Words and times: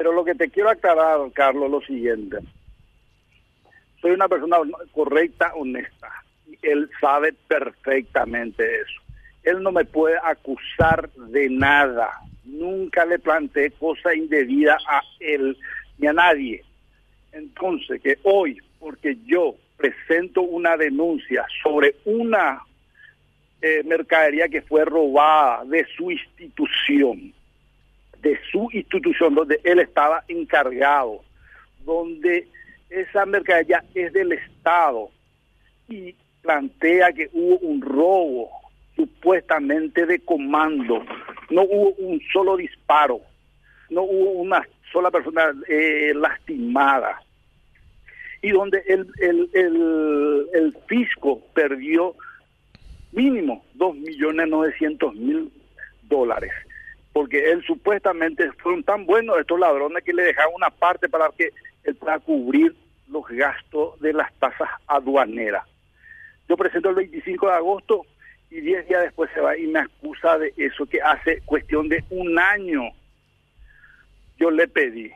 Pero 0.00 0.14
lo 0.14 0.24
que 0.24 0.34
te 0.34 0.48
quiero 0.48 0.70
aclarar, 0.70 1.20
Carlos, 1.34 1.66
es 1.66 1.70
lo 1.70 1.80
siguiente. 1.82 2.38
Soy 4.00 4.12
una 4.12 4.28
persona 4.28 4.56
correcta, 4.92 5.52
honesta. 5.54 6.08
Él 6.62 6.88
sabe 6.98 7.34
perfectamente 7.46 8.64
eso. 8.80 9.02
Él 9.42 9.62
no 9.62 9.72
me 9.72 9.84
puede 9.84 10.16
acusar 10.24 11.10
de 11.10 11.50
nada. 11.50 12.18
Nunca 12.44 13.04
le 13.04 13.18
planteé 13.18 13.72
cosa 13.72 14.14
indebida 14.14 14.78
a 14.88 15.02
él 15.18 15.54
ni 15.98 16.06
a 16.06 16.14
nadie. 16.14 16.64
Entonces, 17.32 18.00
que 18.00 18.16
hoy, 18.22 18.56
porque 18.78 19.18
yo 19.26 19.54
presento 19.76 20.40
una 20.40 20.78
denuncia 20.78 21.44
sobre 21.62 21.96
una 22.06 22.62
eh, 23.60 23.82
mercadería 23.84 24.48
que 24.48 24.62
fue 24.62 24.82
robada 24.86 25.62
de 25.66 25.86
su 25.94 26.10
institución, 26.10 27.34
de 28.22 28.38
su 28.50 28.68
institución 28.72 29.34
donde 29.34 29.60
él 29.64 29.78
estaba 29.78 30.24
encargado, 30.28 31.22
donde 31.84 32.46
esa 32.88 33.24
mercadería 33.26 33.82
es 33.94 34.12
del 34.12 34.32
Estado 34.32 35.10
y 35.88 36.14
plantea 36.42 37.12
que 37.12 37.30
hubo 37.32 37.58
un 37.58 37.80
robo 37.80 38.50
supuestamente 38.96 40.06
de 40.06 40.18
comando, 40.20 41.04
no 41.50 41.62
hubo 41.62 41.90
un 41.98 42.20
solo 42.32 42.56
disparo, 42.56 43.20
no 43.88 44.02
hubo 44.02 44.30
una 44.32 44.66
sola 44.92 45.10
persona 45.10 45.52
eh, 45.68 46.12
lastimada. 46.14 47.22
Y 48.42 48.50
donde 48.50 48.82
el, 48.88 49.06
el, 49.20 49.50
el, 49.52 50.46
el 50.54 50.76
fisco 50.86 51.42
perdió 51.52 52.14
mínimo 53.12 53.64
dos 53.74 53.94
millones 53.94 54.48
novecientos 54.48 55.14
mil 55.14 55.52
dólares 56.08 56.52
porque 57.12 57.50
él 57.50 57.62
supuestamente 57.66 58.50
fueron 58.52 58.82
tan 58.84 59.06
buenos 59.06 59.38
estos 59.38 59.58
ladrones 59.58 60.04
que 60.04 60.12
le 60.12 60.22
dejaron 60.22 60.54
una 60.54 60.70
parte 60.70 61.08
para 61.08 61.28
que 61.36 61.50
él 61.84 61.94
pueda 61.96 62.18
cubrir 62.18 62.74
los 63.08 63.26
gastos 63.28 63.98
de 64.00 64.12
las 64.12 64.32
tasas 64.34 64.68
aduaneras. 64.86 65.64
Yo 66.48 66.56
presento 66.56 66.90
el 66.90 66.96
25 66.96 67.46
de 67.46 67.52
agosto 67.52 68.06
y 68.50 68.60
10 68.60 68.88
días 68.88 69.02
después 69.02 69.30
se 69.34 69.40
va 69.40 69.56
y 69.56 69.66
me 69.66 69.80
acusa 69.80 70.38
de 70.38 70.52
eso 70.56 70.86
que 70.86 71.00
hace 71.00 71.40
cuestión 71.42 71.88
de 71.88 72.04
un 72.10 72.38
año 72.38 72.82
yo 74.38 74.50
le 74.50 74.66
pedí. 74.66 75.12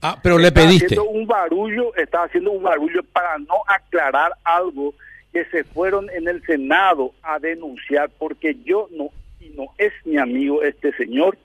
Ah, 0.00 0.18
pero 0.22 0.38
le 0.38 0.52
pediste. 0.52 0.86
Haciendo 0.86 1.08
un 1.08 1.26
barullo, 1.26 1.94
estaba 1.96 2.26
haciendo 2.26 2.52
un 2.52 2.62
barullo 2.62 3.02
para 3.04 3.38
no 3.38 3.62
aclarar 3.66 4.32
algo 4.44 4.94
que 5.32 5.44
se 5.46 5.64
fueron 5.64 6.08
en 6.10 6.28
el 6.28 6.44
Senado 6.44 7.12
a 7.22 7.38
denunciar 7.38 8.10
porque 8.18 8.56
yo 8.64 8.88
no 8.92 9.10
no 9.56 9.66
es 9.78 9.92
mi 10.04 10.16
amigo 10.18 10.62
este 10.62 10.92
señor 10.92 11.38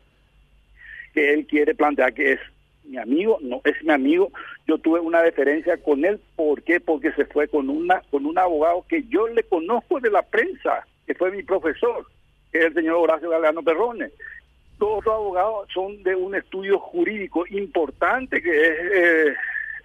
que 1.14 1.34
él 1.34 1.46
quiere 1.46 1.76
plantear 1.76 2.14
que 2.14 2.34
es 2.34 2.40
mi 2.86 2.98
amigo, 2.98 3.38
no 3.42 3.62
es 3.64 3.82
mi 3.84 3.92
amigo. 3.92 4.32
Yo 4.68 4.78
tuve 4.78 5.00
una 5.00 5.22
deferencia 5.22 5.78
con 5.78 6.04
él, 6.06 6.20
¿por 6.36 6.62
qué? 6.64 6.80
Porque 6.80 7.12
se 7.14 7.26
fue 7.26 7.48
con 7.48 7.70
una 7.70 8.02
con 8.12 8.26
un 8.26 8.38
abogado 8.38 8.86
que 8.88 9.04
yo 9.04 9.28
le 9.28 9.44
conozco 9.44 10.00
de 10.00 10.10
la 10.10 10.22
prensa, 10.24 10.86
que 11.06 11.14
fue 11.16 11.32
mi 11.32 11.44
profesor, 11.44 12.06
que 12.52 12.60
es 12.60 12.66
el 12.66 12.74
señor 12.74 12.96
Horacio 12.96 13.30
Galeano 13.30 13.64
Perrone. 13.64 14.10
Todos 14.80 15.06
los 15.06 15.14
abogados 15.14 15.70
son 15.74 16.02
de 16.04 16.16
un 16.16 16.36
estudio 16.36 16.80
jurídico 16.80 17.46
importante 17.50 18.42
que 18.42 18.50
es 18.50 18.80
eh, 18.94 19.34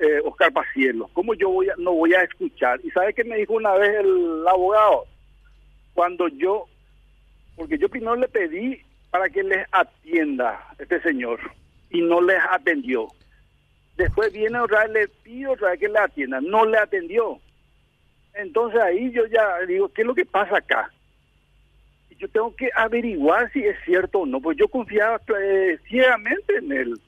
eh, 0.00 0.20
Oscar 0.24 0.52
Pacielo. 0.52 1.08
¿Cómo 1.12 1.34
yo 1.34 1.50
voy 1.50 1.68
no 1.76 1.92
voy 1.92 2.14
a 2.14 2.22
escuchar? 2.22 2.80
¿Y 2.82 2.90
sabe 2.90 3.14
qué 3.14 3.24
me 3.24 3.36
dijo 3.36 3.54
una 3.54 3.74
vez 3.74 4.00
el 4.00 4.46
abogado? 4.48 5.04
Cuando 5.94 6.28
yo 6.28 6.66
porque 7.58 7.76
yo 7.76 7.88
primero 7.88 8.16
le 8.16 8.28
pedí 8.28 8.80
para 9.10 9.28
que 9.28 9.42
les 9.42 9.66
atienda 9.72 10.64
este 10.78 11.00
señor 11.02 11.40
y 11.90 12.00
no 12.00 12.20
les 12.20 12.38
atendió. 12.50 13.08
Después 13.96 14.32
viene 14.32 14.60
otra 14.60 14.86
vez, 14.86 14.92
le 14.92 15.08
pido 15.08 15.52
otra 15.52 15.70
vez 15.70 15.80
que 15.80 15.88
le 15.88 15.98
atienda, 15.98 16.40
no 16.40 16.64
le 16.64 16.78
atendió. 16.78 17.40
Entonces 18.34 18.80
ahí 18.80 19.10
yo 19.10 19.26
ya 19.26 19.66
digo, 19.66 19.88
¿qué 19.88 20.02
es 20.02 20.06
lo 20.06 20.14
que 20.14 20.24
pasa 20.24 20.58
acá? 20.58 20.90
Y 22.10 22.16
yo 22.16 22.28
tengo 22.28 22.54
que 22.54 22.70
averiguar 22.76 23.50
si 23.52 23.64
es 23.64 23.76
cierto 23.84 24.20
o 24.20 24.26
no, 24.26 24.40
pues 24.40 24.56
yo 24.56 24.68
confiaba 24.68 25.20
eh, 25.40 25.78
ciegamente 25.88 26.56
en 26.58 26.72
él. 26.72 27.00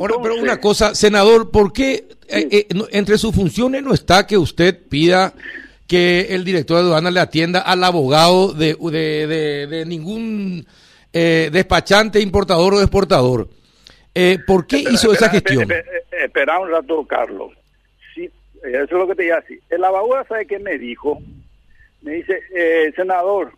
Ahora, 0.00 0.14
pero 0.20 0.34
una 0.36 0.60
cosa, 0.60 0.94
senador, 0.94 1.52
¿por 1.52 1.72
qué 1.72 2.08
eh, 2.28 2.48
eh, 2.50 2.66
entre 2.90 3.18
sus 3.18 3.34
funciones 3.34 3.82
no 3.82 3.94
está 3.94 4.26
que 4.26 4.36
usted 4.36 4.88
pida 4.88 5.34
que 5.86 6.34
el 6.34 6.44
director 6.44 6.78
de 6.78 6.84
aduana 6.84 7.10
le 7.10 7.20
atienda 7.20 7.60
al 7.60 7.84
abogado 7.84 8.52
de, 8.52 8.74
de, 8.74 9.84
ningún 9.86 10.66
eh, 11.12 11.50
despachante, 11.52 12.20
importador 12.20 12.74
o 12.74 12.80
exportador. 12.80 13.48
Eh, 14.14 14.38
¿Por 14.46 14.66
qué 14.66 14.78
hizo 14.78 15.12
esa 15.12 15.28
gestión? 15.28 15.68
Espera, 16.10 16.58
un 16.58 16.70
rato, 16.70 17.04
Carlos. 17.06 17.52
Sí, 18.14 18.30
eso 18.62 18.82
es 18.82 18.90
lo 18.90 19.08
que 19.08 19.14
te 19.14 19.26
iba 19.26 19.36
a 19.36 19.40
decir. 19.40 19.60
El 19.68 19.84
abogado, 19.84 20.24
¿sabe 20.28 20.46
qué 20.46 20.58
me 20.58 20.78
dijo? 20.78 21.20
Me 22.00 22.12
dice, 22.12 22.40
eh, 22.54 22.92
senador, 22.96 23.52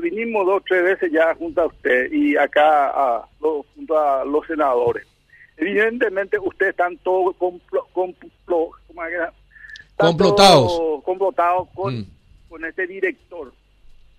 vinimos 0.00 0.46
dos 0.46 0.62
tres 0.66 0.84
veces 0.84 1.12
ya 1.12 1.34
junto 1.34 1.62
a 1.62 1.66
usted 1.66 2.10
y 2.12 2.36
acá 2.36 2.88
a, 2.88 3.28
junto 3.40 3.98
a 3.98 4.24
los 4.24 4.46
senadores. 4.46 5.06
Evidentemente, 5.56 6.38
ustedes 6.38 6.70
están 6.70 6.96
todos 6.98 7.36
complo, 7.36 7.86
complo, 7.92 8.70
complotado 9.96 10.94
complotado 11.04 11.68
con, 11.74 12.00
mm. 12.00 12.06
con 12.48 12.64
este 12.64 12.86
director. 12.86 13.52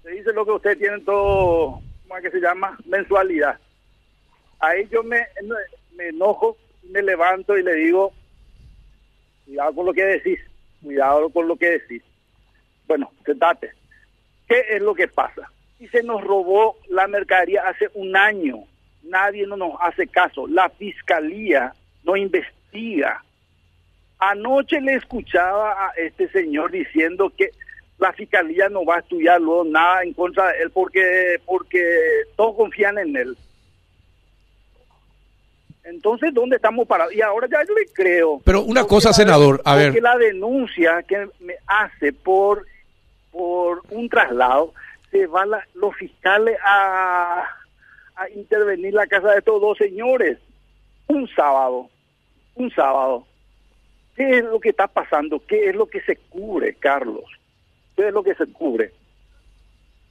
Se 0.03 0.11
dice 0.11 0.31
lo 0.31 0.45
que 0.45 0.51
ustedes 0.51 0.77
tienen 0.77 1.03
todo, 1.03 1.81
¿cómo 2.03 2.17
es 2.17 2.23
que 2.23 2.31
se 2.31 2.39
llama? 2.39 2.77
Mensualidad. 2.85 3.59
Ahí 4.59 4.87
yo 4.89 5.03
me, 5.03 5.25
me 5.95 6.09
enojo, 6.09 6.55
me 6.83 7.01
levanto 7.01 7.57
y 7.57 7.63
le 7.63 7.73
digo, 7.73 8.13
cuidado 9.45 9.75
con 9.75 9.85
lo 9.87 9.93
que 9.93 10.05
decís, 10.05 10.39
cuidado 10.81 11.29
con 11.29 11.47
lo 11.47 11.57
que 11.57 11.71
decís. 11.71 12.03
Bueno, 12.87 13.11
sentate. 13.25 13.71
¿Qué 14.47 14.63
es 14.69 14.81
lo 14.81 14.93
que 14.93 15.07
pasa? 15.07 15.51
Y 15.79 15.87
se 15.87 16.03
nos 16.03 16.23
robó 16.23 16.77
la 16.87 17.07
mercadería 17.07 17.67
hace 17.67 17.89
un 17.95 18.15
año. 18.15 18.63
Nadie 19.03 19.45
no 19.47 19.57
nos 19.57 19.73
hace 19.81 20.07
caso. 20.07 20.47
La 20.47 20.69
fiscalía 20.69 21.73
no 22.03 22.15
investiga. 22.15 23.23
Anoche 24.19 24.79
le 24.81 24.95
escuchaba 24.95 25.71
a 25.71 25.91
este 25.97 26.29
señor 26.29 26.71
diciendo 26.71 27.31
que 27.35 27.49
la 27.97 28.13
fiscalía 28.13 28.69
no 28.69 28.85
va 28.85 28.97
a 28.97 28.99
estudiar 28.99 29.39
luego 29.41 29.63
nada 29.63 30.03
en 30.03 30.13
contra 30.13 30.47
de 30.51 30.63
él 30.63 30.71
porque 30.71 31.39
porque 31.45 31.83
todos 32.35 32.55
confían 32.55 32.97
en 32.97 33.15
él. 33.15 33.37
Entonces, 35.85 36.33
¿dónde 36.33 36.55
estamos 36.55 36.87
parados? 36.87 37.13
Y 37.13 37.21
ahora 37.21 37.47
ya 37.49 37.63
yo 37.63 37.75
le 37.75 37.85
creo. 37.93 38.41
Pero 38.43 38.63
una 38.63 38.85
cosa, 38.85 39.13
senador, 39.13 39.61
a 39.63 39.75
ver. 39.75 39.89
Porque 39.89 40.01
la 40.01 40.17
denuncia 40.17 41.03
que 41.03 41.29
me 41.39 41.55
hace 41.67 42.11
por, 42.11 42.65
por 43.31 43.83
un 43.91 44.09
traslado, 44.09 44.73
se 45.11 45.27
van 45.27 45.51
los 45.75 45.95
fiscales 45.95 46.57
a, 46.65 47.43
a 48.15 48.29
intervenir 48.31 48.95
la 48.95 49.05
casa 49.05 49.31
de 49.31 49.37
estos 49.37 49.61
dos 49.61 49.77
señores. 49.77 50.39
Un 51.07 51.27
sábado, 51.35 51.87
un 52.55 52.71
sábado. 52.71 53.27
¿Qué 54.15 54.37
es 54.37 54.43
lo 54.45 54.59
que 54.59 54.69
está 54.69 54.87
pasando? 54.87 55.41
¿Qué 55.45 55.69
es 55.69 55.75
lo 55.75 55.87
que 55.87 56.01
se 56.01 56.15
cubre, 56.15 56.75
Carlos? 56.75 57.25
¿Qué 57.95 58.07
es 58.07 58.13
lo 58.13 58.23
que 58.23 58.33
se 58.35 58.45
cubre? 58.47 58.91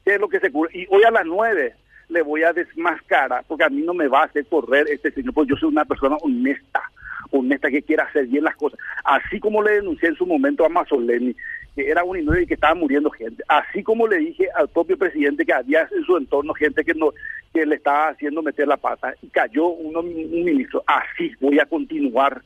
¿Qué 0.05 0.15
es 0.15 0.21
lo 0.21 0.29
que 0.29 0.41
se 0.41 0.51
cubre? 0.51 0.71
Y 0.75 0.87
hoy 0.91 1.03
a 1.05 1.11
las 1.11 1.25
nueve 1.25 1.75
le 2.09 2.23
voy 2.23 2.43
a 2.43 2.53
desmascarar, 2.53 3.45
porque 3.49 3.65
a 3.65 3.71
mí 3.71 3.81
no 3.81 3.95
me 3.95 4.09
va 4.09 4.23
a 4.23 4.25
hacer 4.27 4.47
correr 4.47 4.87
este 4.91 5.11
señor, 5.11 5.33
porque 5.33 5.51
yo 5.51 5.57
soy 5.57 5.71
una 5.71 5.87
persona 5.87 6.17
honesta, 6.17 6.83
honesta 7.31 7.71
que 7.71 7.83
quiere 7.83 8.03
hacer 8.03 8.27
bien 8.27 8.45
las 8.45 8.57
cosas. 8.57 8.79
Así 9.05 9.41
como 9.41 9.63
le 9.63 9.73
denuncié 9.73 10.11
en 10.11 10.17
su 10.17 10.27
momento 10.27 10.67
a 10.67 10.69
Mazzoleni, 10.69 11.35
que 11.75 11.89
era 11.89 12.05
un 12.05 12.19
inútil 12.19 12.43
y 12.43 12.47
que 12.47 12.55
estaba 12.55 12.75
muriendo 12.75 13.11
gente. 13.11 13.43
Así 13.49 13.83
como 13.83 14.07
le 14.07 14.19
dije 14.19 14.49
al 14.55 14.69
propio 14.69 14.99
presidente 14.99 15.47
que 15.47 15.53
había 15.55 15.89
en 15.91 16.05
su 16.05 16.17
entorno 16.17 16.53
gente 16.53 16.85
que 16.85 16.95
no 16.95 17.13
que 17.55 17.65
le 17.65 17.77
estaba 17.77 18.09
haciendo 18.09 18.43
meter 18.43 18.69
la 18.69 18.77
pata 18.77 19.15
y 19.23 19.29
cayó 19.29 19.69
uno, 19.69 20.01
un 20.01 20.45
ministro. 20.45 20.85
Así 20.87 21.33
voy 21.41 21.59
a 21.59 21.67
continuar 21.67 22.43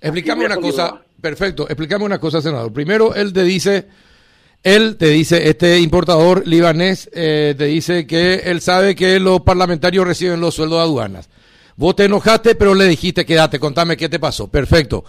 Explícame 0.00 0.46
una 0.46 0.56
cosa, 0.56 1.00
perfecto, 1.20 1.66
explícame 1.68 2.04
una 2.04 2.18
cosa, 2.18 2.40
senador. 2.40 2.72
Primero, 2.72 3.14
él 3.14 3.32
te 3.32 3.44
dice, 3.44 3.86
él 4.62 4.96
te 4.96 5.08
dice, 5.08 5.48
este 5.48 5.78
importador 5.80 6.46
libanés 6.46 7.08
eh, 7.12 7.54
te 7.56 7.66
dice 7.66 8.06
que 8.06 8.34
él 8.44 8.60
sabe 8.60 8.94
que 8.94 9.18
los 9.20 9.42
parlamentarios 9.42 10.06
reciben 10.06 10.40
los 10.40 10.54
sueldos 10.54 10.78
de 10.78 10.82
aduanas. 10.84 11.28
Vos 11.76 11.96
te 11.96 12.04
enojaste, 12.04 12.54
pero 12.54 12.74
le 12.74 12.86
dijiste, 12.86 13.24
quédate, 13.24 13.58
contame 13.58 13.96
qué 13.96 14.08
te 14.08 14.18
pasó. 14.18 14.48
Perfecto. 14.48 15.04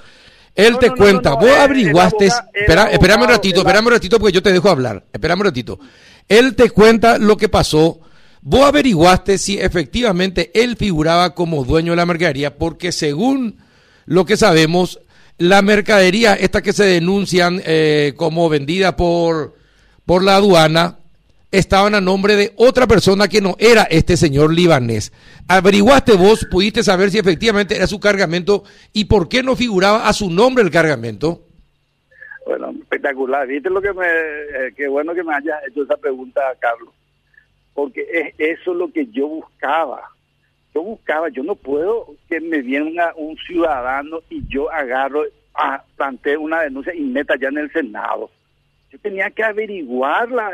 Él 0.56 0.78
te 0.78 0.92
cuenta, 0.92 1.34
vos 1.34 1.50
averiguaste, 1.50 2.28
espera, 2.28 2.92
espérame 2.92 3.24
un 3.24 3.30
ratito, 3.30 3.60
espérame 3.62 3.88
un 3.88 3.94
ratito 3.94 4.20
porque 4.20 4.34
yo 4.34 4.44
te 4.44 4.52
dejo 4.52 4.70
hablar, 4.70 5.04
espérame 5.12 5.40
un 5.40 5.46
ratito. 5.46 5.80
Él 6.30 6.56
te 6.56 6.70
cuenta 6.70 7.18
lo 7.18 7.38
que 7.38 7.50
pasó, 7.50 8.00
vos 8.42 8.64
averiguaste 8.64 9.40
si 9.40 9.60
efectivamente 9.60 10.52
él 10.54 10.78
figuraba 10.78 11.34
como 11.34 11.64
dueño 11.64 11.94
de 11.94 11.96
la 11.96 12.06
mercadería, 12.06 12.56
porque 12.56 12.92
según 12.92 13.58
lo 14.06 14.26
que 14.26 14.38
sabemos, 14.38 15.00
la 15.38 15.62
mercadería, 15.62 16.34
esta 16.34 16.62
que 16.62 16.74
se 16.74 16.86
denuncian 16.86 17.62
eh, 17.66 18.14
como 18.16 18.50
vendida 18.50 18.96
por, 18.96 19.56
por 20.06 20.24
la 20.24 20.36
aduana, 20.36 20.98
estaban 21.52 21.94
a 21.94 22.02
nombre 22.02 22.36
de 22.36 22.52
otra 22.56 22.88
persona 22.88 23.28
que 23.28 23.40
no 23.40 23.56
era 23.60 23.84
este 23.84 24.18
señor 24.18 24.52
libanés. 24.52 25.14
¿Averiguaste 25.48 26.14
vos, 26.14 26.48
pudiste 26.50 26.82
saber 26.84 27.12
si 27.12 27.20
efectivamente 27.20 27.76
era 27.76 27.86
su 27.86 28.00
cargamento 28.00 28.64
y 28.92 29.06
por 29.06 29.30
qué 29.30 29.44
no 29.44 29.56
figuraba 29.56 30.08
a 30.08 30.14
su 30.14 30.32
nombre 30.32 30.64
el 30.64 30.72
cargamento? 30.72 31.42
Bueno, 32.46 32.72
espectacular. 32.82 33.48
Viste 33.48 33.70
lo 33.70 33.82
que 33.82 33.94
me, 33.94 34.06
eh, 34.08 34.74
qué 34.76 34.88
bueno 34.88 35.14
que 35.14 35.24
me 35.24 35.36
haya 35.36 35.60
hecho 35.68 35.84
esa 35.84 35.96
pregunta, 35.96 36.42
Carlos, 36.60 36.94
porque 37.74 38.02
es 38.12 38.60
eso 38.60 38.74
lo 38.74 38.92
que 38.92 39.06
yo 39.08 39.28
buscaba. 39.28 40.10
Yo 40.74 40.82
buscaba, 40.82 41.30
yo 41.30 41.44
no 41.44 41.56
puedo 41.56 42.16
que 42.28 42.40
me 42.40 42.62
venga 42.62 43.14
un 43.16 43.38
ciudadano 43.38 44.22
y 44.30 44.42
yo 44.48 44.72
agarro, 44.72 45.24
a, 45.54 45.84
plantee 45.96 46.38
una 46.38 46.62
denuncia 46.62 46.94
y 46.96 47.02
meta 47.02 47.36
ya 47.40 47.50
en 47.50 47.60
el 47.60 47.72
Senado. 47.72 48.32
Yo 48.92 49.00
tenía 49.00 49.30
que 49.30 49.44
averiguarla, 49.44 50.52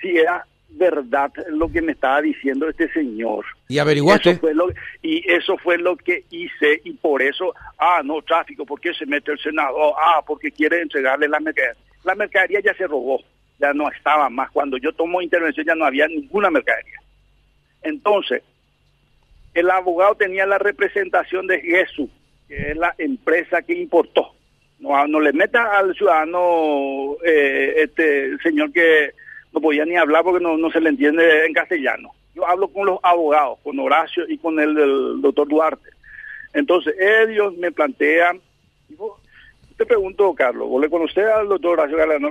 si 0.00 0.16
era 0.16 0.46
verdad 0.70 1.30
lo 1.50 1.70
que 1.70 1.82
me 1.82 1.92
estaba 1.92 2.22
diciendo 2.22 2.68
este 2.68 2.90
señor. 2.92 3.44
¿Y 3.68 3.78
averiguaste? 3.78 4.30
Eso 4.30 4.40
fue 4.40 4.54
lo, 4.54 4.68
y 5.02 5.30
eso 5.30 5.56
fue 5.58 5.78
lo 5.78 5.96
que 5.96 6.24
hice 6.30 6.80
y 6.84 6.92
por 6.94 7.22
eso, 7.22 7.54
ah, 7.78 8.00
no, 8.04 8.22
tráfico, 8.22 8.64
¿por 8.64 8.80
qué 8.80 8.92
se 8.94 9.06
mete 9.06 9.32
el 9.32 9.38
Senado? 9.38 9.94
Ah, 9.98 10.22
porque 10.26 10.50
quiere 10.50 10.80
entregarle 10.80 11.28
la 11.28 11.40
mercadería. 11.40 11.76
La 12.04 12.14
mercadería 12.14 12.60
ya 12.60 12.74
se 12.74 12.86
robó, 12.86 13.20
ya 13.58 13.72
no 13.72 13.90
estaba 13.90 14.28
más. 14.28 14.50
Cuando 14.50 14.76
yo 14.78 14.92
tomo 14.92 15.22
intervención 15.22 15.66
ya 15.66 15.74
no 15.74 15.84
había 15.84 16.06
ninguna 16.08 16.50
mercadería. 16.50 17.00
Entonces, 17.82 18.42
el 19.54 19.70
abogado 19.70 20.14
tenía 20.14 20.46
la 20.46 20.58
representación 20.58 21.46
de 21.46 21.60
Jesús, 21.60 22.10
que 22.48 22.70
es 22.70 22.76
la 22.76 22.94
empresa 22.98 23.62
que 23.62 23.74
importó. 23.74 24.34
No, 24.78 25.06
no 25.06 25.20
le 25.20 25.32
meta 25.32 25.78
al 25.78 25.94
ciudadano, 25.94 27.16
eh, 27.24 27.74
este 27.76 28.36
señor 28.38 28.72
que 28.72 29.12
no 29.52 29.60
podía 29.60 29.84
ni 29.84 29.96
hablar 29.96 30.24
porque 30.24 30.42
no, 30.42 30.56
no 30.56 30.70
se 30.70 30.80
le 30.80 30.88
entiende 30.88 31.46
en 31.46 31.52
castellano. 31.52 32.10
Yo 32.34 32.46
hablo 32.46 32.68
con 32.68 32.86
los 32.86 32.98
abogados, 33.02 33.58
con 33.62 33.78
Horacio 33.78 34.24
y 34.28 34.38
con 34.38 34.58
el, 34.58 35.20
doctor 35.20 35.46
Duarte. 35.48 35.90
Entonces, 36.54 36.94
ellos 36.98 37.56
me 37.56 37.70
plantean, 37.70 38.40
te 39.82 39.86
pregunto, 39.86 40.32
Carlos, 40.34 40.68
¿vos 40.68 40.80
le 40.80 40.88
conocés 40.88 41.24
al 41.26 41.48
doctor 41.48 41.80
Horacio 41.80 41.96
Galano? 41.96 42.30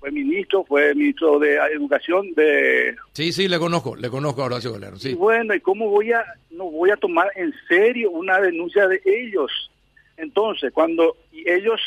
fue 0.00 0.10
ministro, 0.10 0.64
fue 0.64 0.94
ministro 0.94 1.38
de 1.38 1.54
Educación 1.72 2.34
de... 2.34 2.96
Sí, 3.12 3.32
sí, 3.32 3.46
le 3.46 3.58
conozco, 3.58 3.94
le 3.94 4.10
conozco 4.10 4.42
a 4.42 4.46
Horacio 4.46 4.72
Galano, 4.72 4.96
sí. 4.96 5.10
Y 5.10 5.14
bueno, 5.14 5.54
¿y 5.54 5.60
cómo 5.60 5.88
voy 5.88 6.12
a, 6.12 6.24
no 6.50 6.70
voy 6.70 6.90
a 6.90 6.96
tomar 6.96 7.30
en 7.36 7.54
serio 7.68 8.10
una 8.10 8.40
denuncia 8.40 8.88
de 8.88 9.00
ellos? 9.04 9.70
Entonces, 10.16 10.72
cuando 10.72 11.16
ellos 11.32 11.80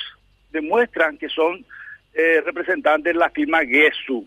demuestran 0.52 1.18
que 1.18 1.28
son 1.28 1.66
eh, 2.14 2.42
representantes 2.46 3.14
de 3.14 3.20
la 3.20 3.30
firma 3.30 3.66
GESU, 3.66 4.26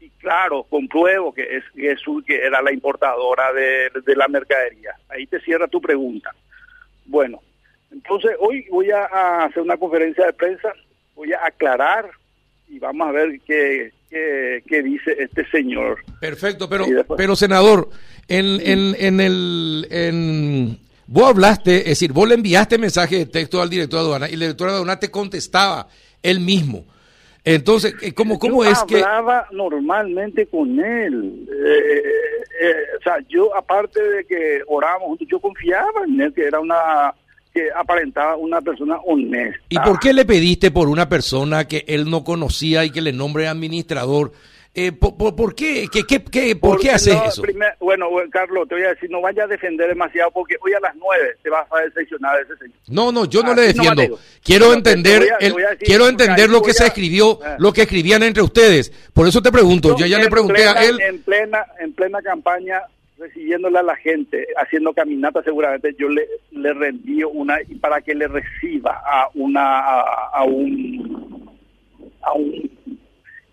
y 0.00 0.10
claro, 0.18 0.64
compruebo 0.64 1.32
que 1.32 1.42
es 1.42 1.64
Jesús 1.76 2.24
que 2.26 2.44
era 2.44 2.60
la 2.60 2.72
importadora 2.72 3.52
de, 3.52 3.90
la 4.16 4.26
mercadería. 4.26 4.94
Ahí 5.08 5.26
te 5.26 5.40
cierra 5.40 5.68
tu 5.68 5.80
pregunta. 5.80 6.34
Bueno, 7.04 7.40
entonces 7.90 8.32
hoy 8.38 8.66
voy 8.70 8.90
a, 8.90 9.44
hacer 9.44 9.62
una 9.62 9.76
conferencia 9.76 10.26
de 10.26 10.32
prensa, 10.32 10.72
voy 11.14 11.32
a 11.32 11.44
aclarar 11.44 12.10
y 12.68 12.78
vamos 12.78 13.08
a 13.08 13.12
ver 13.12 13.40
qué, 13.46 13.92
qué, 14.08 14.82
dice 14.82 15.16
este 15.18 15.44
señor. 15.50 15.98
Perfecto, 16.20 16.68
pero, 16.68 16.86
pero 17.16 17.36
senador, 17.36 17.88
en, 18.28 18.60
en, 18.60 18.96
en 18.98 19.20
el... 19.20 19.86
En... 19.90 20.78
Vos 21.06 21.30
hablaste, 21.30 21.78
es 21.78 21.84
decir, 21.86 22.12
vos 22.12 22.28
le 22.28 22.36
enviaste 22.36 22.78
mensaje 22.78 23.16
de 23.16 23.26
texto 23.26 23.60
al 23.60 23.68
director 23.68 23.98
de 23.98 24.06
aduana 24.06 24.28
y 24.30 24.34
el 24.34 24.40
director 24.40 24.68
de 24.68 24.74
aduana 24.74 25.00
te 25.00 25.10
contestaba 25.10 25.88
él 26.22 26.38
mismo. 26.38 26.84
Entonces, 27.44 27.94
eh, 28.02 28.12
¿cómo, 28.12 28.38
cómo 28.38 28.64
es 28.64 28.82
que...? 28.84 29.02
hablaba 29.02 29.48
normalmente 29.50 30.46
con 30.46 30.78
él. 30.78 31.48
Eh, 31.50 32.02
eh, 32.60 32.74
o 32.98 33.02
sea, 33.02 33.16
yo, 33.28 33.54
aparte 33.56 34.00
de 34.00 34.24
que 34.24 34.62
orábamos 34.66 35.08
juntos, 35.08 35.28
yo 35.28 35.40
confiaba 35.40 36.04
en 36.06 36.20
él, 36.20 36.32
que 36.32 36.44
era 36.44 36.60
una 36.60 37.14
que 37.52 37.68
aparentaba 37.76 38.36
una 38.36 38.60
persona 38.60 38.96
honesta. 39.04 39.60
¿Y 39.68 39.78
por 39.78 39.98
qué 39.98 40.12
le 40.12 40.24
pediste 40.24 40.70
por 40.70 40.88
una 40.88 41.08
persona 41.08 41.66
que 41.66 41.84
él 41.88 42.08
no 42.08 42.24
conocía 42.24 42.84
y 42.84 42.90
que 42.90 43.00
le 43.00 43.12
nombre 43.12 43.48
administrador? 43.48 44.32
Eh, 44.72 44.92
por, 44.92 45.52
qué? 45.56 45.88
¿Qué, 45.90 46.04
qué, 46.04 46.22
qué 46.22 46.54
por 46.54 46.78
qué 46.78 46.92
haces 46.92 47.16
eso? 47.26 47.42
bueno, 47.80 48.06
Carlos, 48.30 48.68
te 48.68 48.76
voy 48.76 48.84
a 48.84 48.90
decir, 48.90 49.10
no 49.10 49.20
vaya 49.20 49.42
a 49.42 49.46
defender 49.48 49.88
demasiado 49.88 50.30
porque 50.30 50.54
hoy 50.60 50.72
a 50.74 50.78
las 50.78 50.94
nueve 50.94 51.36
te 51.42 51.50
vas 51.50 51.66
a 51.72 51.80
decepcionar 51.80 52.36
de 52.36 52.42
ese 52.44 52.56
señor. 52.56 52.76
No, 52.86 53.10
no, 53.10 53.24
yo 53.24 53.42
no 53.42 53.52
le 53.52 53.62
defiendo. 53.62 54.20
quiero 54.44 54.72
entender, 54.72 55.28
quiero 55.80 56.06
entender 56.06 56.48
lo 56.48 56.62
que 56.62 56.72
se 56.72 56.86
escribió, 56.86 57.40
ah. 57.44 57.56
lo 57.58 57.72
que 57.72 57.82
escribían 57.82 58.22
entre 58.22 58.44
ustedes. 58.44 58.92
Por 59.12 59.26
eso 59.26 59.42
te 59.42 59.50
pregunto, 59.50 59.96
yo 59.96 60.06
ya 60.06 60.18
le 60.18 60.28
pregunté 60.28 60.68
a 60.68 60.84
él. 60.84 61.00
En 61.00 61.20
plena, 61.20 61.66
en 61.80 61.92
plena 61.92 62.22
campaña, 62.22 62.80
recibiéndole 63.20 63.78
a 63.78 63.82
la 63.82 63.96
gente, 63.96 64.46
haciendo 64.56 64.92
caminata 64.92 65.42
seguramente, 65.42 65.94
yo 65.98 66.08
le, 66.08 66.26
le 66.50 66.72
reenvío 66.72 67.28
una, 67.28 67.58
para 67.80 68.00
que 68.00 68.14
le 68.14 68.26
reciba 68.26 69.00
a 69.04 69.28
una, 69.34 70.00
a 70.32 70.42
un, 70.44 71.50
a 72.22 72.32
un 72.32 72.70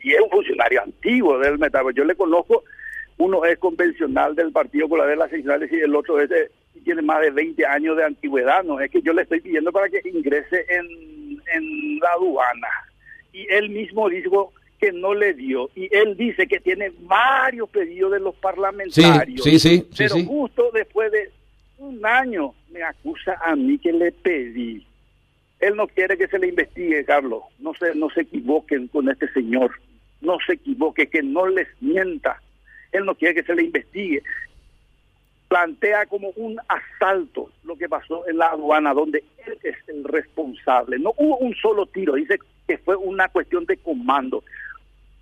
y 0.02 0.14
es 0.14 0.22
un 0.22 0.30
funcionario 0.30 0.82
antiguo 0.82 1.38
del 1.38 1.60
Metabo. 1.60 1.92
Yo 1.92 2.06
le 2.06 2.16
conozco, 2.16 2.64
uno 3.18 3.44
es 3.44 3.58
convencional 3.60 4.36
del 4.36 4.54
Partido 4.54 4.88
con 4.88 5.00
la 5.00 5.06
de 5.06 5.18
las 5.18 5.30
Seccionales 5.30 5.70
y 5.72 5.82
el 5.82 5.94
otro 5.94 6.20
es 6.22 6.30
tiene 6.86 7.02
más 7.02 7.20
de 7.20 7.32
20 7.32 7.66
años 7.66 7.98
de 7.98 8.06
antigüedad. 8.06 8.64
No 8.64 8.80
es 8.80 8.90
que 8.90 9.02
yo 9.02 9.12
le 9.12 9.24
estoy 9.24 9.42
pidiendo 9.42 9.74
para 9.74 9.90
que 9.90 10.02
ingrese 10.08 10.66
en, 10.70 11.42
en 11.54 12.00
la 12.00 12.10
aduana. 12.12 12.70
Y 13.34 13.46
él 13.50 13.70
mismo 13.70 14.08
dijo 14.08 14.54
que 14.80 14.92
no 14.92 15.14
le 15.14 15.34
dio. 15.34 15.70
Y 15.76 15.90
él 15.96 16.16
dice 16.18 16.48
que 16.48 16.60
tiene 16.60 16.92
varios 17.02 17.70
pedidos 17.70 18.12
de 18.12 18.20
los 18.20 18.36
parlamentarios. 18.36 19.44
Sí, 19.44 19.60
sí, 19.60 19.80
sí. 19.80 19.88
Pero 19.98 20.16
justo 20.26 20.70
después 20.74 21.12
de 21.12 21.32
un 21.78 22.06
año 22.06 22.54
me 22.72 22.84
acusa 22.84 23.40
a 23.44 23.56
mí 23.56 23.78
que 23.80 23.92
le 23.92 24.12
pedí. 24.12 24.86
Él 25.60 25.76
no 25.76 25.88
quiere 25.88 26.18
que 26.18 26.28
se 26.28 26.38
le 26.38 26.48
investigue, 26.48 27.04
Carlos. 27.06 27.44
No 27.60 27.74
se, 27.74 27.96
no 27.96 28.10
se 28.10 28.22
equivoquen 28.22 28.88
con 28.88 29.10
este 29.10 29.32
señor 29.34 29.72
no 30.22 30.38
se 30.46 30.54
equivoque, 30.54 31.08
que 31.08 31.22
no 31.22 31.48
les 31.48 31.68
mienta. 31.82 32.42
Él 32.92 33.06
no 33.06 33.16
quiere 33.16 33.36
que 33.36 33.44
se 33.44 33.56
le 33.56 33.64
investigue. 33.64 34.24
Plantea 35.48 36.06
como 36.08 36.30
un 36.36 36.60
asalto 36.68 37.50
lo 37.64 37.78
que 37.78 37.88
pasó 37.88 38.28
en 38.28 38.38
la 38.38 38.48
aduana, 38.48 38.94
donde 38.94 39.24
él 39.46 39.58
es 39.64 39.76
el 39.88 40.04
responsable. 40.04 41.00
No 41.00 41.14
hubo 41.18 41.38
un 41.38 41.56
solo 41.56 41.86
tiro, 41.86 42.16
dice 42.16 42.40
que 42.68 42.78
fue 42.80 42.96
una 42.96 43.30
cuestión 43.30 43.66
de 43.66 43.78
comando. 43.78 44.44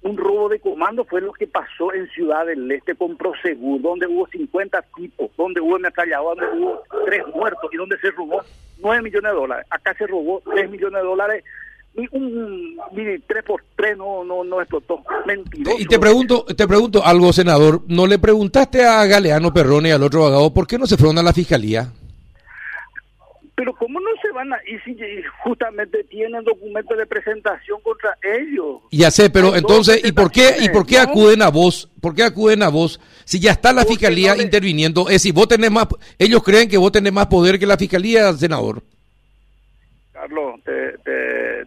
Un 0.05 0.17
robo 0.17 0.49
de 0.49 0.59
comando 0.59 1.03
fue 1.03 1.19
lo 1.19 1.33
que 1.33 1.47
pasó 1.47 1.91
en 1.93 2.07
Ciudad 2.09 2.45
del 2.45 2.71
Este 2.71 2.95
con 2.95 3.17
Prosegur, 3.17 3.81
donde 3.81 4.05
hubo 4.05 4.27
50 4.27 4.81
tipos, 4.95 5.31
donde 5.35 5.59
hubo 5.61 5.75
ametrallador, 5.77 6.37
donde 6.39 6.63
hubo 6.63 6.83
tres 7.05 7.23
muertos 7.33 7.69
y 7.73 7.77
donde 7.77 7.97
se 7.97 8.11
robó 8.11 8.41
9 8.79 9.01
millones 9.01 9.31
de 9.31 9.38
dólares. 9.38 9.65
Acá 9.69 9.95
se 9.97 10.05
robó 10.05 10.41
3 10.45 10.69
millones 10.69 11.01
de 11.01 11.07
dólares 11.07 11.43
un 12.12 12.77
mire, 12.91 13.21
tres 13.27 13.43
por 13.43 13.63
tres 13.75 13.97
no, 13.97 14.24
no, 14.24 14.43
no 14.43 14.62
explotó. 14.62 15.01
Mentiroso. 15.25 15.79
Y 15.79 15.85
te 15.85 16.00
pregunto, 16.00 16.45
te 16.45 16.67
pregunto 16.67 17.03
algo, 17.03 17.31
senador. 17.31 17.81
¿No 17.88 18.05
le 18.05 18.19
preguntaste 18.19 18.85
a 18.85 19.05
Galeano 19.05 19.53
Perrone 19.53 19.89
y 19.89 19.91
al 19.91 20.03
otro 20.03 20.25
abogado 20.25 20.53
por 20.53 20.67
qué 20.67 20.77
no 20.77 20.88
se 20.88 20.97
fueron 20.97 21.17
a 21.17 21.24
la 21.24 21.33
fiscalía? 21.33 21.89
¿Cómo 23.95 24.09
no 24.09 24.21
se 24.21 24.31
van 24.31 24.51
a 24.51 24.57
ir 24.67 24.81
si 24.83 24.95
justamente 25.43 26.03
tienen 26.05 26.43
documentos 26.43 26.97
de 26.97 27.05
presentación 27.05 27.79
contra 27.81 28.17
ellos? 28.23 28.81
Ya 28.91 29.09
sé, 29.09 29.29
pero 29.29 29.55
entonces, 29.55 30.03
¿y 30.03 30.11
por 30.11 30.31
qué 30.31 30.55
y 30.59 30.69
por 30.69 30.85
qué 30.85 30.99
acuden 30.99 31.41
a 31.41 31.49
vos? 31.49 31.89
¿Por 32.01 32.13
qué 32.13 32.23
acuden 32.23 32.63
a 32.63 32.69
vos 32.69 32.99
si 33.23 33.39
ya 33.39 33.51
está 33.51 33.71
la 33.71 33.85
fiscalía 33.85 34.35
interviniendo? 34.35 35.09
Es 35.09 35.21
si 35.21 35.31
vos 35.31 35.47
tenés 35.47 35.71
más, 35.71 35.87
ellos 36.19 36.43
creen 36.43 36.67
que 36.67 36.77
vos 36.77 36.91
tenés 36.91 37.13
más 37.13 37.27
poder 37.27 37.57
que 37.57 37.65
la 37.65 37.77
fiscalía, 37.77 38.33
senador. 38.33 38.83
Carlos, 40.11 40.59
te, 40.63 40.97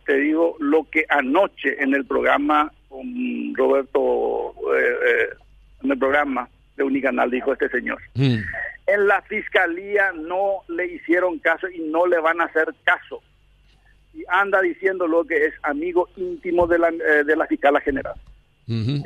te, 0.04 0.18
digo 0.18 0.56
lo 0.58 0.84
que 0.90 1.04
anoche 1.08 1.82
en 1.82 1.94
el 1.94 2.04
programa 2.04 2.70
con 2.88 3.54
Roberto, 3.54 4.54
eh, 4.74 4.96
eh, 5.06 5.28
en 5.82 5.92
el 5.92 5.98
programa 5.98 6.48
de 6.76 6.84
Unicanal 6.84 7.30
dijo 7.30 7.52
este 7.52 7.68
señor. 7.68 7.98
Mm. 8.14 8.38
En 8.88 9.06
la 9.06 9.20
fiscalía 9.22 10.12
no 10.12 10.62
le 10.68 10.86
hicieron 10.86 11.38
caso 11.40 11.68
y 11.68 11.80
no 11.80 12.06
le 12.06 12.18
van 12.20 12.40
a 12.40 12.44
hacer 12.44 12.74
caso. 12.84 13.22
Y 14.14 14.24
anda 14.28 14.62
diciendo 14.62 15.06
lo 15.06 15.24
que 15.24 15.44
es 15.44 15.54
amigo 15.62 16.08
íntimo 16.16 16.66
de 16.66 16.78
la, 16.78 16.88
eh, 16.88 17.24
de 17.24 17.36
la 17.36 17.46
fiscala 17.46 17.80
general. 17.80 18.14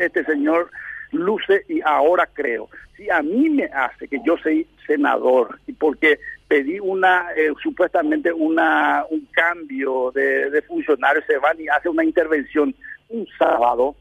Este 0.00 0.24
señor 0.24 0.70
luce 1.12 1.64
y 1.68 1.80
ahora 1.82 2.28
creo. 2.32 2.68
Si 2.96 3.08
a 3.10 3.22
mí 3.22 3.48
me 3.48 3.64
hace 3.64 4.08
que 4.08 4.18
yo 4.24 4.36
soy 4.38 4.66
senador 4.86 5.60
y 5.66 5.72
porque 5.72 6.18
pedí 6.48 6.80
una 6.80 7.26
eh, 7.36 7.52
supuestamente 7.62 8.32
una 8.32 9.04
un 9.10 9.26
cambio 9.32 10.10
de, 10.12 10.50
de 10.50 10.62
funcionarios 10.62 11.24
se 11.26 11.38
van 11.38 11.60
y 11.60 11.68
hace 11.68 11.88
una 11.88 12.04
intervención 12.04 12.74
un 13.08 13.26
sábado 13.38 13.94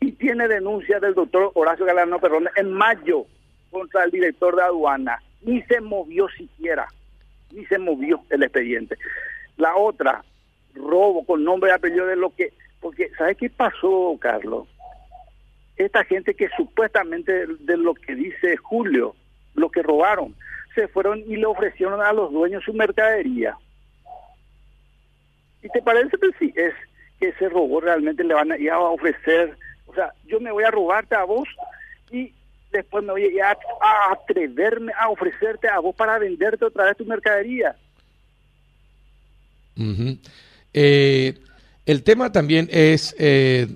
y 0.00 0.12
tiene 0.12 0.46
denuncia 0.46 1.00
del 1.00 1.14
doctor 1.14 1.50
Horacio 1.54 1.84
Galano 1.84 2.20
Perrón 2.20 2.48
en 2.56 2.72
mayo 2.72 3.26
contra 3.72 4.04
el 4.04 4.12
director 4.12 4.54
de 4.54 4.62
aduana 4.62 5.20
ni 5.40 5.60
se 5.62 5.80
movió 5.80 6.28
siquiera 6.28 6.86
ni 7.50 7.66
se 7.66 7.78
movió 7.78 8.22
el 8.30 8.44
expediente 8.44 8.96
la 9.56 9.74
otra 9.74 10.24
robo 10.74 11.26
con 11.26 11.42
nombre 11.42 11.70
y 11.70 11.74
apellido 11.74 12.06
de 12.06 12.16
lo 12.16 12.30
que 12.30 12.52
porque 12.80 13.10
¿sabes 13.18 13.36
qué 13.36 13.50
pasó 13.50 14.16
Carlos? 14.20 14.68
esta 15.76 16.04
gente 16.04 16.34
que 16.34 16.48
supuestamente 16.56 17.46
de 17.46 17.76
lo 17.76 17.94
que 17.94 18.14
dice 18.14 18.56
Julio, 18.56 19.14
lo 19.54 19.70
que 19.70 19.82
robaron, 19.82 20.34
se 20.74 20.88
fueron 20.88 21.20
y 21.20 21.36
le 21.36 21.46
ofrecieron 21.46 22.00
a 22.00 22.12
los 22.12 22.32
dueños 22.32 22.64
su 22.64 22.72
mercadería. 22.72 23.56
¿Y 25.62 25.68
te 25.68 25.82
parece 25.82 26.16
que 26.18 26.30
sí 26.38 26.52
es 26.56 26.74
que 27.20 27.28
ese 27.28 27.48
robo 27.48 27.80
realmente 27.80 28.24
le 28.24 28.34
van 28.34 28.52
a, 28.52 28.78
ofrecer? 28.78 29.56
O 29.86 29.94
sea, 29.94 30.12
yo 30.24 30.40
me 30.40 30.50
voy 30.50 30.64
a 30.64 30.70
robarte 30.70 31.14
a 31.14 31.24
vos 31.24 31.48
después 32.72 33.04
me 33.04 33.12
voy 33.12 33.38
a, 33.40 33.50
a 33.50 34.12
atreverme 34.12 34.92
a 34.98 35.08
ofrecerte 35.10 35.68
a 35.68 35.78
vos 35.78 35.94
para 35.94 36.18
venderte 36.18 36.64
otra 36.64 36.86
vez 36.86 36.96
tu 36.96 37.04
mercadería. 37.04 37.76
eh, 40.74 41.34
el 41.86 42.02
tema 42.02 42.30
también 42.30 42.68
es, 42.70 43.14
eh, 43.18 43.66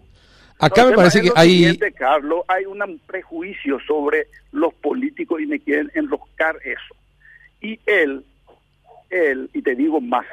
acá 0.59 0.87
me 0.87 0.93
parece 0.93 1.23
que 1.23 1.31
hay... 1.35 1.77
Carlos, 1.97 2.43
hay 2.49 2.65
un 2.65 3.01
prejuicio 3.07 3.79
sobre 3.87 4.29
los 4.53 4.73
políticos 4.75 5.41
y 5.41 5.47
me 5.47 5.61
quieren 5.61 5.91
enroscar 5.95 6.57
eso. 6.65 6.95
Y 7.61 7.81
él, 7.87 8.25
él, 9.11 9.51
y 9.53 9.63
te 9.63 9.75
digo 9.75 10.01
más, 10.01 10.27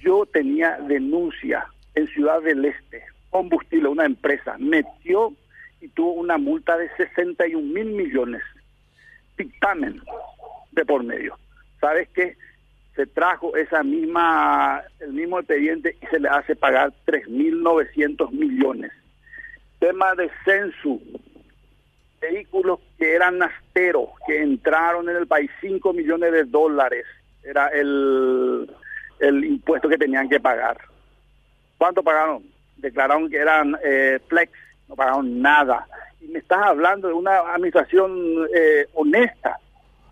yo 0.00 0.26
tenía 0.26 0.78
denuncia 0.88 1.66
en 1.94 2.06
Ciudad 2.08 2.42
del 2.42 2.64
Este, 2.64 3.02
combustible, 3.30 3.88
una 3.88 4.04
empresa, 4.04 4.56
metió 4.58 5.32
y 5.84 5.88
tuvo 5.88 6.12
una 6.14 6.38
multa 6.38 6.78
de 6.78 6.88
61 6.96 7.60
mil 7.60 7.90
millones. 7.92 8.42
Dictamen 9.36 10.00
de 10.72 10.84
por 10.86 11.04
medio. 11.04 11.38
¿Sabes 11.78 12.08
qué? 12.14 12.36
Se 12.96 13.06
trajo 13.06 13.54
esa 13.54 13.82
misma, 13.82 14.82
el 15.00 15.12
mismo 15.12 15.38
expediente 15.38 15.98
y 16.00 16.06
se 16.06 16.20
le 16.20 16.28
hace 16.28 16.56
pagar 16.56 16.90
3.900 17.06 18.30
millones. 18.30 18.92
Tema 19.78 20.14
de 20.14 20.30
censo, 20.46 21.00
vehículos 22.22 22.80
que 22.96 23.12
eran 23.12 23.36
nasteros, 23.36 24.08
que 24.26 24.40
entraron 24.40 25.10
en 25.10 25.16
el 25.16 25.26
país 25.26 25.50
5 25.60 25.92
millones 25.92 26.32
de 26.32 26.44
dólares, 26.44 27.04
era 27.42 27.68
el, 27.68 28.70
el 29.18 29.44
impuesto 29.44 29.90
que 29.90 29.98
tenían 29.98 30.30
que 30.30 30.40
pagar. 30.40 30.78
¿Cuánto 31.76 32.02
pagaron? 32.02 32.42
Declararon 32.78 33.28
que 33.28 33.36
eran 33.36 33.76
eh, 33.84 34.18
flex, 34.28 34.50
no 34.88 34.96
pagaron 34.96 35.40
nada. 35.40 35.86
Y 36.20 36.28
me 36.28 36.38
estás 36.38 36.58
hablando 36.64 37.08
de 37.08 37.14
una 37.14 37.38
administración 37.54 38.46
eh, 38.54 38.86
honesta. 38.94 39.58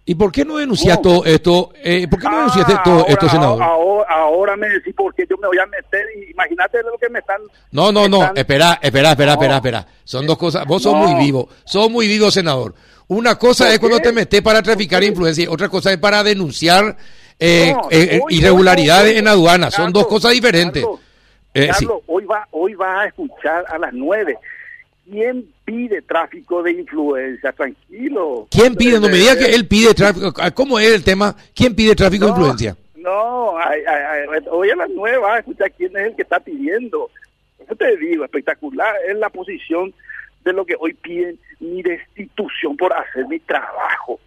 ¿Y 0.04 0.16
por 0.16 0.32
qué 0.32 0.44
no 0.44 0.56
denunciaste 0.56 1.02
todo 1.02 1.24
esto? 1.24 1.72
Eh, 1.76 2.08
¿Por 2.08 2.18
qué 2.18 2.28
no 2.28 2.36
denunciaste 2.38 2.72
ah, 2.76 2.82
todo 2.84 3.06
esto, 3.06 3.28
senador? 3.28 3.62
Ahora, 3.62 4.06
ahora, 4.10 4.56
me 4.56 4.68
decís 4.68 4.92
por 4.94 5.14
qué 5.14 5.24
yo 5.30 5.36
me 5.36 5.46
voy 5.46 5.58
a 5.58 5.66
meter 5.66 6.04
imagínate 6.28 6.82
lo 6.82 6.98
que 6.98 7.08
me 7.08 7.20
están... 7.20 7.40
No, 7.70 7.92
no, 7.92 8.08
no, 8.08 8.24
espera, 8.34 8.80
espera, 8.82 9.12
espera, 9.12 9.32
espera, 9.32 9.56
espera. 9.56 9.86
Son 10.02 10.26
dos 10.26 10.36
cosas. 10.36 10.66
Vos 10.66 10.82
sos 10.82 10.94
muy 10.94 11.14
vivo, 11.14 11.48
sos 11.64 11.88
muy 11.88 12.08
vivo, 12.08 12.32
senador. 12.32 12.74
Una 13.08 13.38
cosa 13.38 13.72
es 13.72 13.78
cuando 13.78 14.00
te 14.00 14.12
metes 14.12 14.42
para 14.42 14.60
traficar 14.60 15.04
influencia 15.04 15.44
y 15.44 15.46
otra 15.46 15.68
cosa 15.68 15.92
es 15.92 15.98
para 15.98 16.24
denunciar 16.24 16.96
eh, 17.38 17.74
eh, 17.90 18.20
irregularidades 18.30 19.16
en 19.16 19.28
aduana. 19.28 19.70
Son 19.70 19.92
dos 19.92 20.08
cosas 20.08 20.32
diferentes. 20.32 20.84
Carlos, 21.54 22.02
hoy, 22.06 22.24
va, 22.24 22.48
hoy 22.50 22.74
vas 22.74 23.02
a 23.02 23.06
escuchar 23.06 23.64
a 23.68 23.78
las 23.78 23.92
nueve 23.92 24.36
¿Quién 25.04 25.52
pide 25.64 26.02
tráfico 26.02 26.62
de 26.62 26.72
influencia? 26.72 27.52
Tranquilo. 27.52 28.46
¿Quién 28.50 28.74
pide? 28.74 29.00
No 29.00 29.08
me 29.08 29.16
diga 29.16 29.36
que 29.36 29.46
él 29.46 29.66
pide 29.66 29.94
tráfico. 29.94 30.32
¿Cómo 30.54 30.78
es 30.78 30.92
el 30.92 31.02
tema? 31.02 31.36
¿Quién 31.54 31.74
pide 31.74 31.94
tráfico 31.94 32.24
de 32.26 32.30
influencia? 32.30 32.76
No, 32.96 33.54
hoy 34.50 34.70
a 34.70 34.76
las 34.76 34.90
nueve 34.90 35.18
vas 35.18 35.36
a 35.36 35.38
escuchar 35.40 35.72
quién 35.72 35.96
es 35.96 36.06
el 36.06 36.16
que 36.16 36.22
está 36.22 36.38
pidiendo. 36.38 37.10
Eso 37.58 37.74
te 37.74 37.96
digo, 37.96 38.24
espectacular 38.24 38.94
es 39.08 39.16
la 39.16 39.28
posición 39.28 39.92
de 40.44 40.52
lo 40.52 40.64
que 40.64 40.76
hoy 40.78 40.94
piden 40.94 41.38
mi 41.60 41.82
destitución 41.82 42.76
por 42.76 42.92
hacer 42.92 43.26
mi 43.28 43.40
trabajo. 43.40 44.20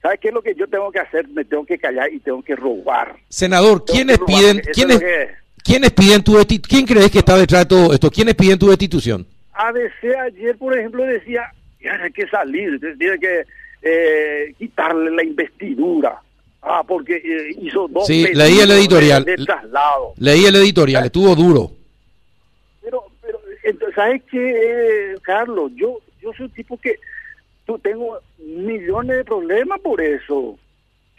¿Sabes 0.00 0.20
qué 0.20 0.28
es 0.28 0.34
lo 0.34 0.42
que 0.42 0.54
yo 0.54 0.66
tengo 0.66 0.90
que 0.90 1.00
hacer? 1.00 1.28
Me 1.28 1.44
tengo 1.44 1.64
que 1.64 1.78
callar 1.78 2.12
y 2.12 2.18
tengo 2.18 2.42
que 2.42 2.56
robar. 2.56 3.16
Senador, 3.28 3.84
¿quiénes 3.84 4.18
piden, 4.18 4.60
quiénes, 4.72 5.00
¿quiénes 5.62 5.90
piden 5.92 6.24
tu 6.24 6.36
destitución? 6.36 6.84
¿Quién 6.84 6.86
crees 6.86 7.10
que 7.10 7.18
está 7.18 7.36
detrás 7.36 7.62
de 7.62 7.66
todo 7.66 7.92
esto? 7.92 8.10
¿Quiénes 8.10 8.34
piden 8.34 8.58
tu 8.58 8.68
destitución? 8.68 9.26
ABC 9.52 10.16
ayer, 10.26 10.56
por 10.56 10.76
ejemplo, 10.76 11.04
decía, 11.04 11.52
hay 11.84 12.12
que 12.12 12.26
salir, 12.28 12.80
tiene 12.98 13.18
que 13.18 13.44
eh, 13.82 14.54
quitarle 14.58 15.10
la 15.10 15.24
investidura. 15.24 16.20
Ah, 16.64 16.84
porque 16.86 17.16
eh, 17.16 17.56
hizo 17.60 17.88
dos 17.88 18.06
Sí, 18.06 18.24
leí 18.32 18.60
el 18.60 18.70
editorial. 18.70 19.26
Leí 20.16 20.44
el 20.44 20.54
editorial, 20.54 21.06
estuvo 21.06 21.34
duro. 21.34 21.72
Pero, 22.80 23.04
pero, 23.20 23.40
¿sabes 23.94 24.22
qué, 24.30 25.16
Carlos? 25.22 25.72
Yo, 25.74 25.98
yo 26.20 26.32
soy 26.34 26.46
un 26.46 26.52
tipo 26.52 26.78
que 26.78 27.00
tú 27.66 27.78
tengo 27.80 28.20
millones 28.38 29.16
de 29.16 29.24
problemas 29.24 29.80
por 29.80 30.00
eso. 30.00 30.56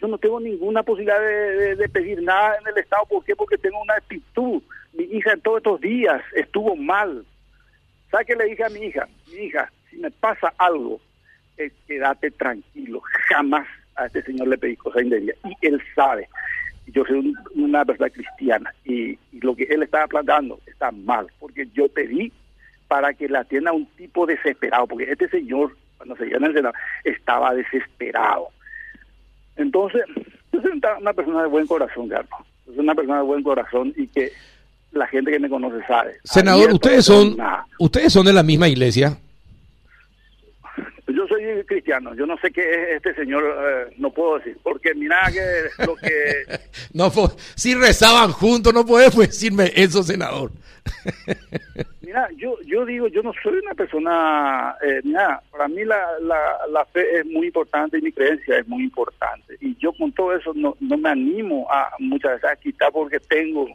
Yo 0.00 0.08
no 0.08 0.16
tengo 0.16 0.40
ninguna 0.40 0.82
posibilidad 0.82 1.20
de, 1.20 1.76
de 1.76 1.88
pedir 1.90 2.22
nada 2.22 2.56
en 2.60 2.68
el 2.68 2.78
Estado. 2.78 3.04
¿Por 3.04 3.22
qué? 3.24 3.36
Porque 3.36 3.58
tengo 3.58 3.80
una 3.82 3.94
actitud. 3.94 4.62
Mi 4.94 5.04
hija 5.04 5.32
en 5.32 5.40
todos 5.42 5.58
estos 5.58 5.80
días 5.82 6.22
estuvo 6.34 6.74
mal 6.74 7.24
¿Sabes 8.14 8.28
qué 8.28 8.36
le 8.36 8.44
dije 8.44 8.62
a 8.62 8.68
mi 8.68 8.78
hija? 8.78 9.08
Mi 9.26 9.46
hija, 9.46 9.72
si 9.90 9.96
me 9.96 10.08
pasa 10.08 10.54
algo, 10.58 11.00
quédate 11.88 12.30
tranquilo. 12.30 13.02
Jamás 13.28 13.66
a 13.96 14.06
este 14.06 14.22
señor 14.22 14.46
le 14.46 14.56
pedí 14.56 14.76
cosa 14.76 15.02
indebida. 15.02 15.34
Y 15.42 15.66
él 15.66 15.82
sabe. 15.96 16.28
Yo 16.86 17.04
soy 17.06 17.34
una 17.56 17.84
persona 17.84 18.08
cristiana 18.10 18.72
y, 18.84 19.18
lo 19.40 19.56
que 19.56 19.64
él 19.64 19.82
estaba 19.82 20.06
planteando 20.06 20.60
está 20.64 20.92
mal, 20.92 21.26
porque 21.40 21.66
yo 21.74 21.88
pedí 21.88 22.32
para 22.86 23.12
que 23.14 23.28
la 23.28 23.40
atienda 23.40 23.72
un 23.72 23.86
tipo 23.96 24.26
desesperado, 24.26 24.86
porque 24.86 25.10
este 25.10 25.28
señor, 25.28 25.76
cuando 25.96 26.14
se 26.14 26.26
llama 26.26 26.46
el 26.46 26.54
Senado, 26.54 26.74
estaba 27.02 27.52
desesperado. 27.52 28.46
Entonces, 29.56 30.04
soy 30.52 30.80
una 31.00 31.12
persona 31.14 31.42
de 31.42 31.48
buen 31.48 31.66
corazón, 31.66 32.08
Carlos. 32.08 32.46
Es 32.70 32.78
una 32.78 32.94
persona 32.94 33.16
de 33.16 33.24
buen 33.24 33.42
corazón 33.42 33.92
y 33.96 34.06
que 34.06 34.30
la 34.94 35.06
gente 35.06 35.30
que 35.30 35.38
me 35.38 35.48
conoce 35.48 35.84
sabe. 35.86 36.16
Senador, 36.24 36.72
ustedes 36.72 37.04
son, 37.04 37.36
ustedes 37.78 38.12
son 38.12 38.26
de 38.26 38.32
la 38.32 38.42
misma 38.42 38.68
iglesia. 38.68 39.16
Yo 41.06 41.26
soy 41.28 41.42
cristiano, 41.66 42.14
yo 42.14 42.26
no 42.26 42.36
sé 42.38 42.50
qué 42.50 42.62
es 42.62 42.96
este 42.96 43.14
señor, 43.14 43.44
eh, 43.44 43.94
no 43.98 44.10
puedo 44.10 44.38
decir, 44.38 44.56
porque 44.62 44.94
mira 44.94 45.20
que 45.30 45.84
lo 45.84 45.94
que... 45.96 46.44
no, 46.92 47.12
si 47.54 47.74
rezaban 47.74 48.32
juntos, 48.32 48.72
no 48.72 48.84
puedes 48.84 49.14
decirme 49.14 49.70
eso, 49.74 50.02
senador. 50.02 50.50
mira, 52.02 52.28
yo 52.36 52.56
yo 52.66 52.84
digo, 52.84 53.08
yo 53.08 53.22
no 53.22 53.32
soy 53.42 53.58
una 53.58 53.74
persona, 53.74 54.74
eh, 54.82 55.00
mira, 55.04 55.40
para 55.50 55.68
mí 55.68 55.84
la, 55.84 55.98
la, 56.20 56.38
la, 56.70 56.84
fe 56.86 57.20
es 57.20 57.26
muy 57.26 57.46
importante 57.46 57.98
y 57.98 58.02
mi 58.02 58.12
creencia 58.12 58.58
es 58.58 58.68
muy 58.68 58.84
importante. 58.84 59.56
Y 59.60 59.76
yo 59.76 59.92
con 59.92 60.12
todo 60.12 60.34
eso 60.34 60.52
no, 60.54 60.76
no 60.80 60.96
me 60.96 61.10
animo 61.10 61.66
a 61.70 61.90
muchas 61.98 62.32
veces 62.32 62.50
a 62.50 62.56
quitar 62.56 62.92
porque 62.92 63.20
tengo 63.20 63.68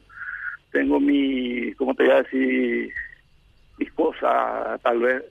tengo 0.71 0.99
mi, 0.99 1.73
como 1.73 1.95
te 1.95 2.03
voy 2.03 2.13
a 2.13 2.23
decir, 2.23 2.91
mis 3.77 3.91
cosas, 3.93 4.81
tal 4.81 4.99
vez. 4.99 5.23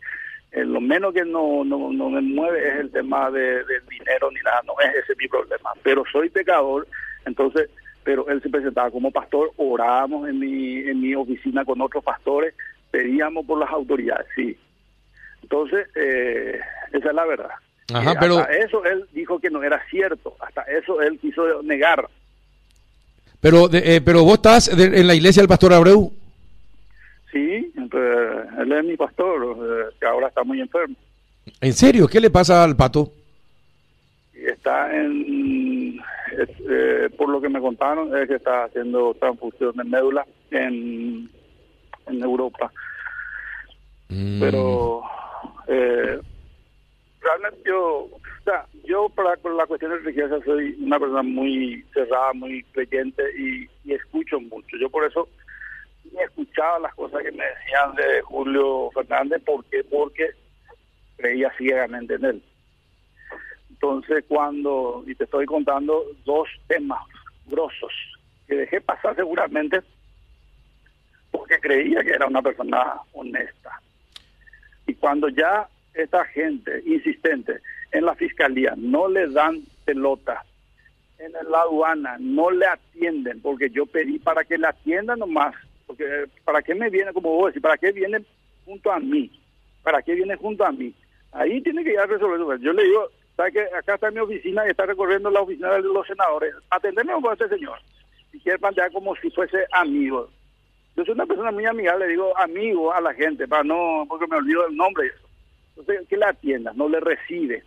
Eh, 0.50 0.64
lo 0.64 0.80
menos 0.80 1.12
que 1.12 1.25
no, 1.25 1.62
no, 1.64 1.92
no 1.92 2.11
me 2.11 2.21
mueve 2.23 2.68
es 2.68 2.80
el 2.80 2.90
tema 2.90 3.30
de, 3.30 3.64
del 3.64 3.87
dinero 3.88 4.30
ni 4.30 4.40
nada, 4.40 4.62
no 4.66 4.75
es 4.80 4.95
ese 5.04 5.14
mi 5.16 5.28
problema. 5.28 5.71
Pero 5.83 6.04
soy 6.11 6.30
pecador, 6.30 6.87
entonces, 7.26 7.68
pero 8.02 8.28
él 8.28 8.42
se 8.42 8.49
presentaba 8.49 8.90
como 8.90 9.11
pastor, 9.11 9.50
orábamos 9.57 10.28
en 10.28 10.38
mi, 10.38 10.78
en 10.78 11.00
mi 11.00 11.14
oficina 11.14 11.64
con 11.64 11.80
otros 11.80 12.02
pastores, 12.02 12.54
pedíamos 12.90 13.45
por 13.45 13.59
las 13.59 13.71
autoridades, 13.71 14.26
sí. 14.35 14.57
Entonces, 15.42 15.88
eh, 15.95 16.59
esa 16.92 17.09
es 17.09 17.14
la 17.14 17.26
verdad. 17.26 17.50
Ajá, 17.92 18.14
pero... 18.18 18.38
Hasta 18.38 18.52
eso 18.52 18.85
él 18.85 19.07
dijo 19.12 19.38
que 19.38 19.50
no 19.50 19.62
era 19.62 19.83
cierto, 19.90 20.35
hasta 20.40 20.62
eso 20.62 21.00
él 21.02 21.18
quiso 21.18 21.62
negar. 21.62 22.09
Pero, 23.40 23.68
eh, 23.73 24.00
pero 24.04 24.25
vos 24.25 24.35
estás 24.35 24.68
en 24.68 25.07
la 25.07 25.14
iglesia 25.14 25.42
del 25.42 25.49
pastor 25.49 25.73
Abreu. 25.73 26.12
Sí, 27.33 27.73
él 28.59 28.73
es 28.73 28.85
mi 28.85 28.97
pastor, 28.97 29.57
eh, 29.61 29.95
que 30.00 30.07
ahora 30.07 30.28
está 30.28 30.42
muy 30.45 30.61
enfermo. 30.61 30.97
¿En 31.61 31.73
serio? 31.73 32.09
¿Qué 32.09 32.21
le 32.21 32.30
pasa 32.30 32.64
al 32.64 32.76
pato? 32.76 33.12
Está 34.35 34.95
en, 34.95 36.00
eh, 36.71 37.09
por 37.16 37.28
lo 37.28 37.40
que 37.40 37.49
me 37.49 37.61
contaron, 37.61 38.16
es 38.16 38.28
que 38.28 38.37
está 38.37 38.64
haciendo 38.64 39.14
transfusión 39.14 39.73
de 39.76 39.85
médula 39.85 40.26
en, 40.50 41.30
en 42.07 42.23
Europa. 42.23 42.73
Mm. 44.09 44.40
Pero 44.40 45.02
eh, 45.66 46.18
realmente 47.21 47.61
yo 47.66 48.09
yo 48.85 49.09
para 49.11 49.37
la 49.55 49.67
cuestión 49.67 49.93
religiosa 49.93 50.45
soy 50.45 50.76
una 50.81 50.99
persona 50.99 51.23
muy 51.23 51.85
cerrada, 51.93 52.33
muy 52.33 52.62
creyente 52.73 53.23
y, 53.38 53.69
escucho 53.93 54.40
mucho. 54.40 54.76
Yo 54.78 54.90
por 54.90 55.05
eso 55.05 55.28
he 56.19 56.25
escuchado 56.25 56.81
las 56.81 56.95
cosas 56.95 57.23
que 57.23 57.33
me 57.33 57.45
decían 57.45 57.95
de 57.97 58.23
Julio 58.23 58.90
Fernández, 58.93 59.43
¿por 59.45 59.64
Porque 59.90 60.31
creía 61.17 61.50
ciegamente 61.57 62.14
en 62.14 62.25
él. 62.25 62.43
Entonces 63.71 64.25
cuando, 64.28 65.05
y 65.07 65.14
te 65.14 65.25
estoy 65.25 65.47
contando 65.47 66.05
dos 66.25 66.49
temas 66.67 67.00
grosos 67.47 67.93
que 68.47 68.57
dejé 68.57 68.81
pasar 68.81 69.14
seguramente 69.17 69.81
porque 71.31 71.59
creía 71.61 72.02
que 72.02 72.11
era 72.11 72.26
una 72.26 72.43
persona 72.43 73.00
honesta. 73.12 73.81
Y 74.87 74.95
cuando 74.95 75.28
ya 75.28 75.69
esta 75.95 76.25
gente 76.26 76.83
insistente 76.87 77.61
en 77.92 78.04
la 78.04 78.14
fiscalía 78.14 78.75
no 78.76 79.09
le 79.09 79.28
dan 79.28 79.62
pelota, 79.85 80.45
en 81.18 81.33
la 81.33 81.61
aduana 81.62 82.16
no 82.21 82.50
le 82.50 82.66
atienden, 82.66 83.40
porque 83.40 83.71
yo 83.71 83.87
pedí 83.87 84.18
para 84.18 84.45
que 84.45 84.59
le 84.59 84.66
atiendan 84.66 85.18
nomás, 85.18 85.54
porque 85.87 86.04
para 86.45 86.62
qué 86.62 86.75
me 86.75 86.90
viene, 86.90 87.12
como 87.12 87.30
vos 87.30 87.49
decís, 87.49 87.62
para 87.62 87.78
qué 87.78 87.92
viene 87.92 88.25
junto 88.64 88.92
a 88.92 89.00
mí, 89.00 89.30
para 89.83 90.02
qué 90.02 90.14
viene 90.14 90.37
junto 90.37 90.64
a 90.64 90.73
mí. 90.73 90.95
Ahí 91.33 91.61
tiene 91.62 91.85
que 91.85 91.92
ir 91.92 91.99
a 91.99 92.07
resolver. 92.07 92.59
Yo 92.61 92.73
le 92.73 92.85
digo, 92.85 93.09
¿sabe 93.37 93.52
que 93.52 93.61
acá 93.75 93.95
está 93.95 94.11
mi 94.11 94.21
oficina 94.21 94.64
y 94.66 94.71
está 94.71 94.87
recorriendo 94.87 95.30
la 95.30 95.40
oficina 95.40 95.73
de 95.73 95.83
los 95.83 96.07
senadores? 96.07 96.54
Atenderme 96.71 97.12
con 97.21 97.33
este 97.33 97.49
señor. 97.49 97.78
Si 98.30 98.38
quiere 98.40 98.59
plantear 98.59 98.92
como 98.92 99.16
si 99.16 99.30
fuese 99.30 99.64
amigo. 99.73 100.30
Yo 100.97 101.04
soy 101.04 101.14
una 101.14 101.26
persona 101.26 101.52
muy 101.52 101.64
amigable, 101.64 102.07
le 102.07 102.12
digo 102.12 102.37
amigo 102.38 102.92
a 102.92 103.00
la 103.00 103.14
gente, 103.14 103.47
para 103.47 103.62
no, 103.62 104.04
porque 104.09 104.26
me 104.26 104.37
olvido 104.37 104.66
el 104.66 104.76
nombre 104.76 105.07
y. 105.07 105.28
Entonces, 105.79 106.09
que 106.09 106.17
la 106.17 106.31
atienda, 106.31 106.73
no 106.75 106.89
le 106.89 107.01
recibe, 107.01 107.63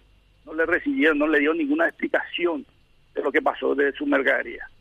no 0.45 0.53
le 0.53 0.65
recibieron, 0.65 1.17
no 1.17 1.27
le 1.27 1.39
dio 1.39 1.53
ninguna 1.53 1.87
explicación 1.87 2.65
de 3.13 3.21
lo 3.21 3.31
que 3.31 3.41
pasó 3.41 3.73
de 3.73 3.91
su 3.93 4.05
mercadería. 4.05 4.67